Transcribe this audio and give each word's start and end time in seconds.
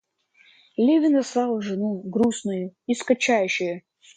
Левин 0.77 1.11
застал 1.13 1.61
жену 1.61 2.01
грустною 2.03 2.73
и 2.87 2.95
скучающею. 2.95 3.83